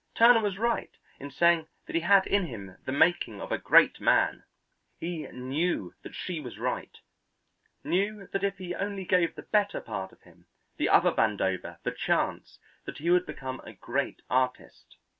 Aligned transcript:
Turner 0.15 0.39
was 0.39 0.57
right 0.57 0.97
in 1.19 1.29
saying 1.29 1.67
that 1.85 1.93
he 1.93 2.01
had 2.01 2.25
in 2.25 2.47
him 2.47 2.75
the 2.85 2.91
making 2.91 3.39
of 3.39 3.51
a 3.51 3.59
great 3.59 3.99
man. 4.01 4.43
He 4.99 5.27
knew 5.27 5.93
that 6.01 6.15
she 6.15 6.39
was 6.39 6.57
right; 6.57 6.97
knew 7.83 8.27
that 8.33 8.43
if 8.43 8.57
he 8.57 8.73
only 8.73 9.05
gave 9.05 9.35
the 9.35 9.43
better 9.43 9.79
part 9.79 10.11
of 10.11 10.23
him, 10.23 10.47
the 10.77 10.89
other 10.89 11.11
Vandover, 11.11 11.77
the 11.83 11.91
chance, 11.91 12.57
that 12.85 12.97
he 12.97 13.11
would 13.11 13.27
become 13.27 13.59
a 13.63 13.73
great 13.73 14.23
artist. 14.27 14.95